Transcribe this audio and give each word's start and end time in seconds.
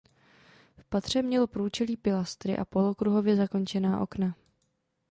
V 0.77 0.85
patře 0.85 1.21
mělo 1.21 1.47
průčelí 1.47 1.97
pilastry 1.97 2.57
a 2.57 2.65
polokruhově 2.65 3.35
zakončená 3.35 4.01
okna. 4.01 4.33